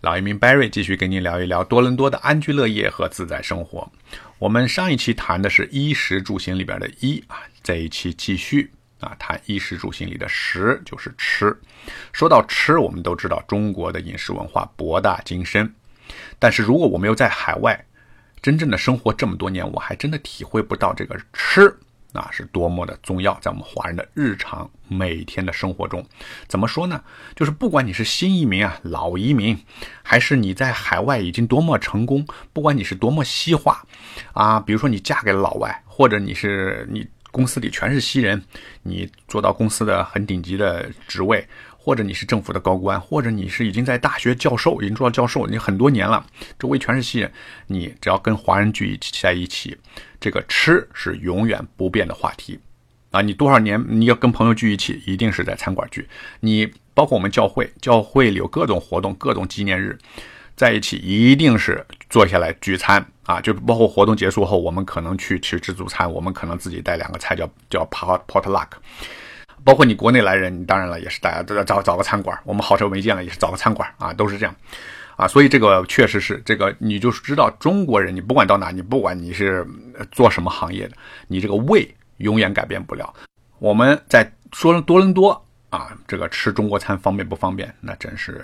[0.00, 3.90] 老移民 Barry 继续跟您聊一聊多伦多的安居乐业和自在生活。
[4.38, 11.56] 我们上一期谈的是衣食住行里边的衣啊，这一期继续啊谈衣食住行里的食，就是吃。
[12.12, 15.74] 说到吃，我们都知道中国的饮食文化博大精深，
[16.38, 17.84] 但是如果我没有在海外
[18.40, 21.76] 真正的生活这么多年，我还真的体会不到这个吃。
[22.18, 26.04] 啊，是多么的重要，在我们华人的日常每天的生活中，
[26.48, 27.02] 怎么说呢？
[27.36, 29.56] 就是不管你是新移民啊、老移民，
[30.02, 33.82] 还是你在海外已经多么成功，不管你是多么西化，
[34.32, 38.42] 啊，比如说你嫁给了老外，或者你是你公司里全是西人，
[38.82, 41.46] 你做到公司的很顶级的职位。
[41.88, 46.22] 或者你是政府的高官，或者你是已经在大学教授，已经做到教授，你很多年了，
[46.58, 47.32] 周围全是西人，
[47.66, 49.74] 你只要跟华人聚起在一起，
[50.20, 52.60] 这个吃是永远不变的话题
[53.10, 53.22] 啊！
[53.22, 56.06] 你多少年你要跟朋友聚一起，一定是在餐馆聚。
[56.40, 59.96] 你包括我们教会，教会里有各种活动、各种纪念日，
[60.56, 63.40] 在一起一定是坐下来聚餐啊！
[63.40, 68.68] 就包括活动结束后，我们可能去吃自助餐，我们可能自己带两个菜，叫叫 pot potluck。
[69.68, 72.40] 包括你国内来人，你当然了，也是大家都要找找个餐馆。
[72.44, 74.56] 我们好久没见了，也是找个餐馆啊，都是这样，
[75.14, 79.66] 啊，所以这个确实是这个，你就是知道中国人，你不管到哪，你不管你是
[80.10, 80.96] 做什么行业的，
[81.26, 83.12] 你这个胃永远改变不了。
[83.58, 87.70] 我们在说多伦多啊，这个吃中国餐方便不方便？
[87.78, 88.42] 那真是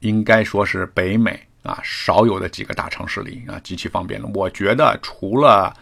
[0.00, 4.26] 应该说是北美啊少有的几个大城市里啊极其方便的。
[4.34, 5.72] 我觉得除了。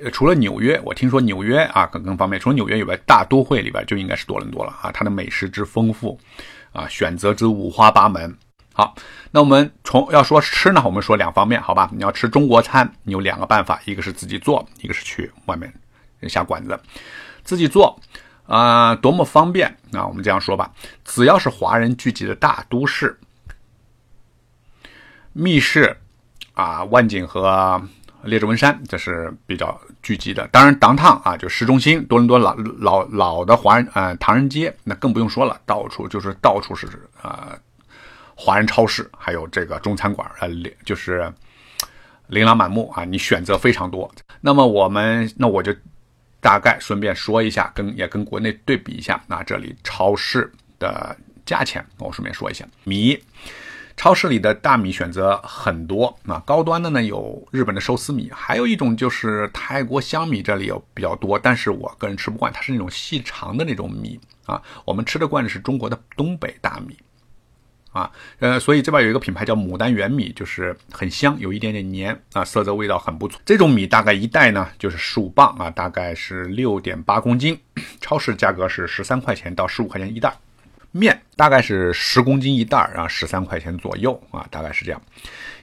[0.00, 2.38] 呃，除了纽约，我听说纽约啊更更方便。
[2.40, 4.92] 除了纽约以外，大都会里边就应该是多伦多了啊。
[4.92, 6.16] 它的美食之丰富，
[6.72, 8.36] 啊，选择之五花八门。
[8.72, 8.94] 好，
[9.32, 11.90] 那我们从要说吃呢，我们说两方面，好吧？
[11.92, 15.72] 你要吃中国餐，你有两个办法，一个是自己做，一个是去外面
[16.28, 16.78] 下馆子。
[17.42, 17.98] 自己做
[18.46, 20.06] 啊，多么方便啊！
[20.06, 20.70] 我们这样说吧，
[21.04, 23.18] 只要是华人聚集的大都市，
[25.32, 25.96] 密室
[26.54, 27.82] 啊，万景和。
[28.24, 36.86] 列治文山这是比较聚集的，当然，当趟啊，就市中心多伦多老老老的华人呃唐人街，那更不用说了，到处就是到处是
[37.22, 37.56] 啊
[38.34, 40.48] 华人超市，还有这个中餐馆，呃，
[40.84, 41.32] 就是
[42.26, 44.10] 琳琅满目啊，你选择非常多。
[44.40, 45.74] 那么我们那我就
[46.40, 53.18] 大概顺便说一下，跟也跟国内对比一下，那这里超市的价钱，我顺便说一下米。
[53.98, 66.96] 超市里的大米选择很多，啊，高端的呢有日本的寿司米，还有一种就是泰国香米，这里有比较多，但是我个人吃不惯，它是那种细长的那种米啊，我们吃得惯的是中国的东北大米，
[67.90, 68.08] 啊，
[68.38, 73.40] 呃，所以这边有一个品牌叫牡丹原米，就是很香，有一点点黏啊，色泽味道很不错。
[73.44, 77.58] 这种米大概一袋呢就是十五磅啊，大概是六点八公斤，
[78.00, 80.32] 超市价格是十三块钱到十五块钱一袋。
[80.92, 85.00] 面大概是十公斤一袋儿啊，十三块钱左右啊，大概是这样。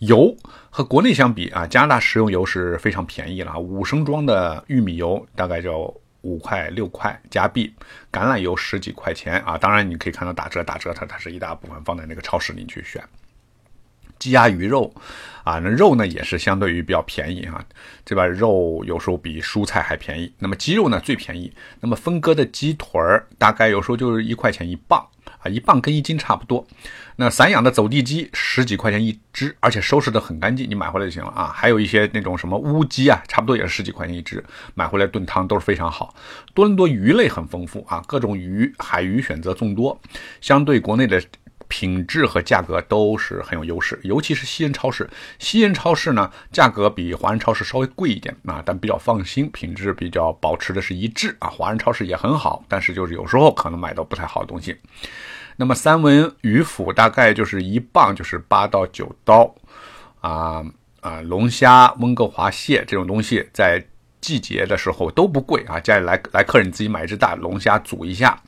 [0.00, 0.36] 油
[0.68, 7.72] 和国内相比啊，加拿大食用油是非常便宜了啊，五升装的玉米油大概就五块六块加币，
[8.10, 9.56] 橄榄油十几块钱啊。
[9.56, 13.00] 当然你可以看到打折打折，它它是一大部分放在那个超市里去选。
[14.18, 14.92] 鸡鸭鱼肉
[15.44, 17.64] 啊，那肉呢也是相对于比较便宜啊，
[18.04, 20.34] 这边肉有时候比蔬菜还便宜。
[20.40, 25.06] 那么鸡肉呢最便宜，那么分割的鸡腿儿大概有时候就是一块钱一磅。
[25.42, 26.66] 啊，一磅跟一斤差不多。
[27.16, 31.52] 那散养的走地鸡十几块钱一只，而且收拾的很干净，你买回来就行了啊。
[31.54, 34.42] 还有一些那种什么乌鸡啊，差不多也是十几块钱一只，
[34.74, 36.14] 买回来炖汤都是非常好。
[36.54, 40.00] 多伦多鱼类很丰富啊，各种鱼、海鱼选择众多，
[40.40, 41.22] 相对国内的。
[41.70, 45.08] 品质和价格都是很有优势，尤其是西人超市。
[45.38, 51.48] 西人超市呢，价格比华人超市稍微贵一点啊，但比较放心，品质比较保持的是一致啊。
[51.48, 54.76] 华人超市也很好，但是就是有时候可能买到不太好的东西。
[55.56, 59.54] 那么三文鱼腐大概就是一磅就是八到九刀
[60.20, 60.64] 啊
[61.00, 63.82] 啊，龙虾、温哥华蟹这种东西在。
[64.20, 68.38] 季节的时候都不贵啊，家里来来客人你自己买一只大龙虾煮一下，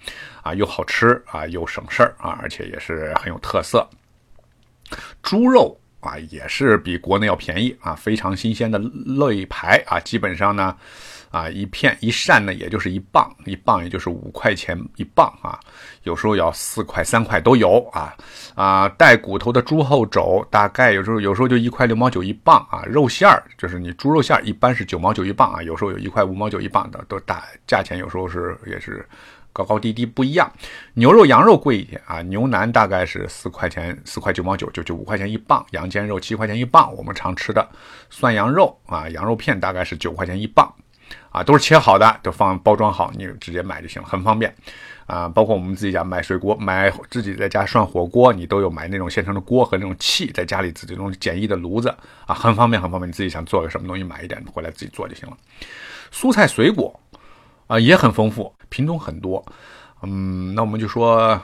[0.43, 3.89] 啊又好吃啊又省事儿啊，而且也是很有特色。
[5.23, 10.77] 猪肉啊也是比国内要便宜啊，非常新鲜的肋排啊，基本上呢。
[11.33, 15.59] 啊，一片一扇呢，也就是一磅，一磅也就是五块钱一磅啊，
[16.03, 18.15] 有时候要四块三块都有啊
[18.55, 29.03] 啊，带骨头的猪后肘大概有时候有时候就一块六毛九一磅啊，肉馅儿就是你猪肉馅儿一般是九毛九一磅啊，有时候有一块五毛九一磅的，都大价钱有时候是也是
[29.53, 30.51] 高高低低不一样。
[30.95, 37.69] 牛肉羊肉贵一点啊，牛腩大概是四块钱四块九毛九就就五块钱一磅，羊肩肉七块钱一磅，我们常吃的
[38.11, 40.73] 涮羊肉啊，羊肉片大概是九块钱一磅。
[41.29, 44.55] 啊，都是切好的，都放包装好，你直接买就行了，很方便。
[45.07, 51.95] 啊，包括我们自己家买水锅，买自己在家涮火锅，你都有买那种现成的锅和那种气，在家里自己那种简易的炉子
[52.27, 53.09] 啊，很方便，很方便。
[53.09, 55.37] 你自己想做个什么东西，买一点回来自己做就行了。
[56.13, 56.99] 蔬菜水果
[57.67, 59.45] 啊也很丰富，品种很多。
[60.03, 61.41] 嗯，那我们就说，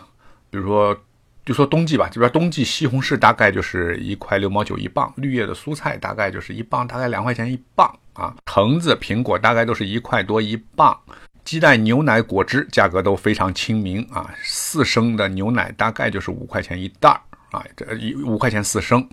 [0.51, 0.97] 比如说，
[1.45, 8.35] 就说冬季吧，这边冬季西红柿大概就是一块六毛九一磅，绿叶的蔬菜大概就是一磅，大概两块钱一磅啊。
[8.47, 10.99] 橙子、苹果大概都是一块多一磅。
[11.45, 17.21] 鸡蛋、牛奶、果汁价格都非常亲民啊，四升的牛奶大概就是五块钱一袋儿
[17.53, 19.09] 啊，这一五块钱四升。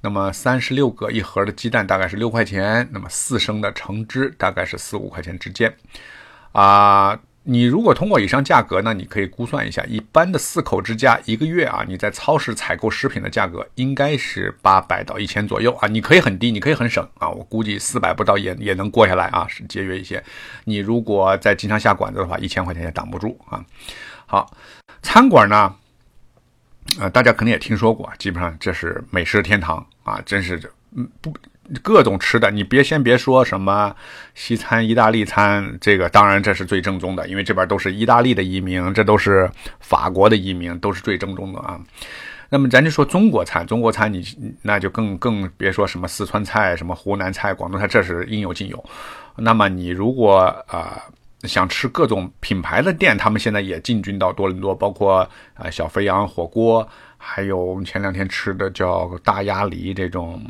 [0.00, 5.74] 那么三十六个一盒的鸡蛋大概是六块钱，那么四升的橙汁大概是四五块钱之间
[6.52, 7.18] 啊。
[7.48, 15.86] 你如果通过以上价格呢，你可以估算一下，一般的四口之家一个月啊，你在超市采购食品的价格应该是八百到一千左右啊。
[15.86, 17.28] 你可以很低，你可以很省啊。
[17.28, 20.20] 我估计四百不到也也能过下来啊，是节约一些。
[20.64, 23.64] 你如果再经常下馆子的话，一千块钱也挡不住啊。
[24.26, 24.52] 好，
[25.02, 25.72] 餐馆呢，
[26.98, 31.32] 呃，大家肯定也听说过，基本上这是美食天堂啊，真是这嗯不。
[31.82, 33.94] 各种吃的，你别先别说什么
[34.34, 41.80] 西餐、意大利餐，这个当然这是最正宗的，因为这边都是意大利的移民，这都是法国的移民，都是最正宗的啊。
[42.48, 44.24] 那么咱就说中国餐，中国餐你
[44.62, 48.84] 那就更更别说什么四川菜、什么湖南菜、广东菜，这是应有尽有。
[49.36, 51.02] 那么你如果啊
[51.42, 60.40] 想吃各种品牌的店，他们现在也进军到多伦多，包括啊小肥羊火锅，还有我们前两天吃的叫大鸭梨这种。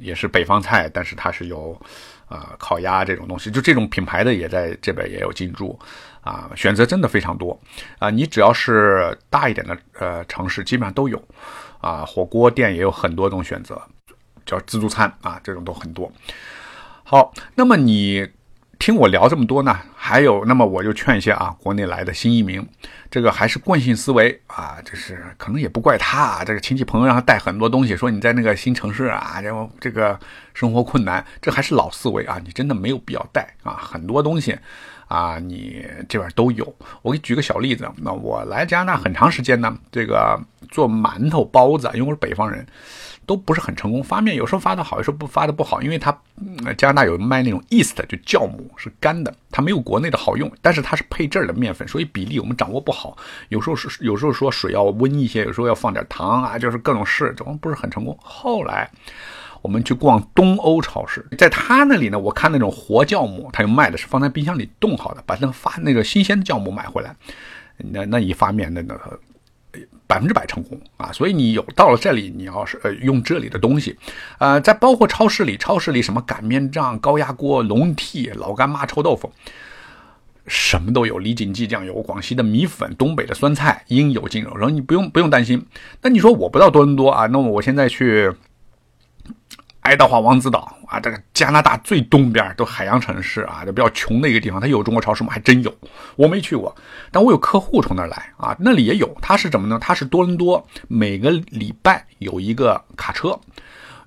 [0.00, 1.80] 也是北方菜，但是它是有，
[2.26, 5.78] 啊，烤鸭这种东西，就这种品牌的也在这边也有进驻，
[6.22, 7.56] 啊，选择真的非常多，
[7.98, 11.22] 啊，你只要是大一点的呃城市，基本上都有，
[11.80, 13.80] 啊，火锅店也有很多种选择，
[14.44, 16.10] 叫自助餐啊，这种都很多。
[17.04, 18.28] 好，那么你。
[18.80, 22.66] 听我聊这么多呢，还有，那么我就劝一些啊，国内来的新移民，
[23.10, 30.18] 这个还是惯性思维啊，就是可能也不怪他啊，这个亲戚朋友让他带很多东西，说你在那个新城市啊，然后这个
[30.54, 34.58] 生活困难，这还是老思维啊，你真的没有必要带啊，很多东西
[35.08, 36.74] 啊，你这边都有。
[37.02, 40.40] 我给你举个小例子，那我来加拿大很长时间呢，这个
[40.70, 42.66] 做馒头、包子，因为我是北方人。
[43.30, 46.10] 都不是很成功，发面有时候发的好，有时候不发的不好，因为它
[46.76, 53.16] 加拿大有卖那种 east 就酵母是干的，它没有国内的好用，但是它是配这儿的面粉，所以比例我们掌握不好，
[53.50, 58.18] 有时候是有时候说水要温一些，有时候要放点糖啊，就是各种试，总不是很成功。
[58.20, 58.90] 后来
[59.62, 67.14] 我们去逛东欧超市，在他那里呢，我看那种活酵母，他又卖的是放在冰箱里冻好的，把那个发那个新鲜的酵母买回来，
[67.76, 68.98] 那那一发面那那。
[70.10, 71.12] 百分之百成功啊！
[71.12, 73.96] 所以你有到了这里，你要是呃用这里的东西，
[74.40, 79.30] 呃，在包括超市里，超市里什么擀面杖、高压锅、笼屉、老干妈、臭豆腐，
[80.48, 81.18] 什么都有。
[81.20, 84.50] 李锦记酱油、广西的米粉、东北的酸菜，应有尽有。
[84.56, 85.64] 然后你不用不用担心。
[86.02, 87.26] 那你说我不到多伦多啊？
[87.26, 88.32] 那么我现在去。
[89.90, 95.32] 爱德华王子岛啊，这个加拿大最东边都海洋城市啊，就比较穷的一个地方，它有中国超市吗？
[95.32, 95.74] 还真有，
[96.14, 96.72] 我没去过，
[97.10, 99.12] 但我有客户从那儿来啊，那里也有。
[99.20, 99.80] 它是怎么呢？
[99.80, 103.36] 它是多伦多每个礼拜有一个卡车，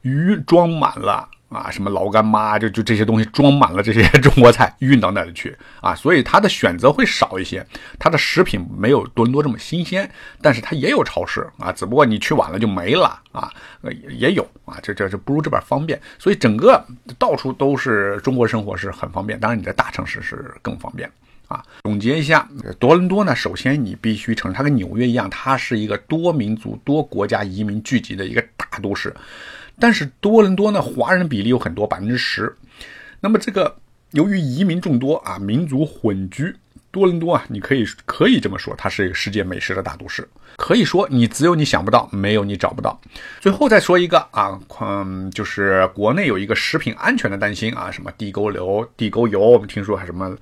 [0.03, 1.27] 鱼装满了。
[1.54, 7.66] 啊，什么老干妈，就就这些东西装满了这些 中国菜，运到那里去啊，所以它的选择会少一些，
[8.00, 10.10] 它的食品没有多伦多这么新鲜，
[10.42, 13.52] 但是它也有超市啊，只不过你去晚了就没了啊，
[14.10, 16.83] 也有啊，这这这不如这边方便，所以整个
[17.19, 21.10] 到处都是中国生活是很方便，当然你在大城市是更方便
[21.48, 21.64] 啊。
[21.83, 22.48] 总结一下，
[22.80, 29.14] 多伦多呢，首先你必须承认，它跟纽约一样，它是一个多民族、多国家移民聚集的一个大都市。
[29.83, 32.56] 但是多伦多呢，华人比例有很多，百分之十。
[33.19, 33.75] 那么这个
[34.11, 36.56] 由于移民众多啊，民族混居，
[36.90, 40.25] 多伦多啊，你可以可以这么说，它是一个世界美食的大都市。
[40.56, 42.97] 可以说你只有你想不到，没有你找不到。
[43.42, 50.33] 最后再说一个啊，嗯，就是国内有一个食品安全的担心啊，什么地沟油、地沟油，我们听说还什么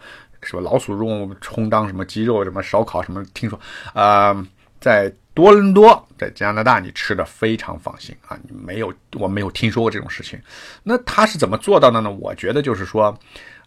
[0.43, 3.59] 什么老鼠肉充当什么鸡肉、什么烧烤什么，听说
[3.95, 4.45] 啊，
[4.79, 5.11] 在。
[5.33, 8.37] 多伦多在加拿大，你吃的非常放心啊！
[8.43, 10.39] 你没有，我没有听说过这种事情。
[10.83, 12.11] 那他是怎么做到的呢？
[12.11, 13.17] 我觉得就是说，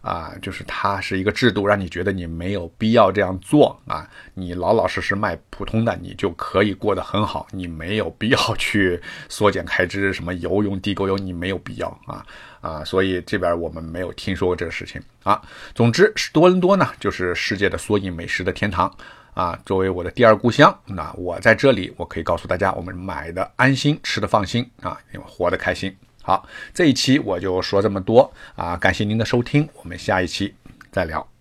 [0.05, 4.07] 啊，就是它是一个制度，让你觉得你没有必要这样做啊。
[4.35, 7.47] 你老老实实卖普通的，你就可以过得很好。
[7.53, 12.25] 你没有必要 去缩减开支，什么油用地沟油，你没有必要啊
[12.61, 12.85] 啊！
[12.85, 15.41] 所以这边我们没有听说过这个事情啊。
[15.75, 18.95] 总之，多伦多呢，就是世界的缩影美食的天堂。
[19.33, 25.93] 啊，作为我的第二故乡，那我在这里，我可以告诉大家，我们买的安心，吃的放心啊，因为活得开心。
[26.26, 30.54] 好，这一期我就说这么多啊，感谢您的收听，我们下一期
[30.90, 31.34] 再聊。